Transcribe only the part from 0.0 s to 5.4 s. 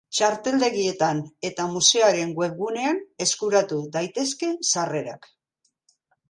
Txarteldegietan eta museoaren webgunean eskuratu daitezke sarrerak.